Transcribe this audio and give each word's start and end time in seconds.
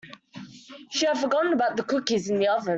She 0.89 1.05
had 1.05 1.19
forgotten 1.19 1.53
about 1.53 1.77
the 1.77 1.83
cookies 1.83 2.27
in 2.27 2.39
the 2.39 2.47
oven. 2.47 2.69